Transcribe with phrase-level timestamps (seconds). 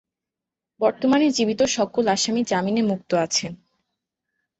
[0.79, 3.51] বর্তমানে জীবিত সকল আসামি জামিনে মুক্ত আছেন।